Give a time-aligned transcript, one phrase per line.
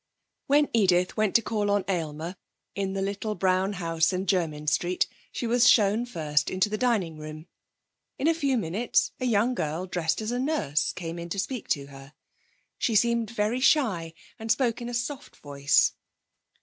[0.47, 2.35] When Edith went to call on Aylmer
[2.73, 7.17] in the little brown house in Jermyn Street, she was shown first into the dining
[7.19, 7.45] room.
[8.17, 11.67] In a few minutes a young girl dressed as a nurse came in to speak
[11.67, 12.15] to her.
[12.79, 15.93] She seemed very shy and spoke in a soft voice.